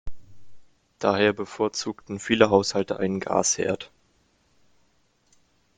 Daher 0.97 1.31
bevorzugten 1.31 2.17
viele 2.19 2.49
Haushalte 2.49 2.97
einen 2.97 3.19
Gasherd. 3.19 3.91